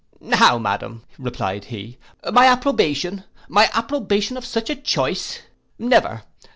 '—'How, 0.23 0.57
madam,' 0.57 1.03
replied 1.19 1.65
he, 1.65 1.99
'my 2.33 2.47
approbation! 2.47 3.23
My 3.47 3.69
approbation 3.71 4.35
of 4.35 4.43
such 4.45 4.71
a 4.71 4.75
choice! 4.75 5.41
Never. 5.77 6.23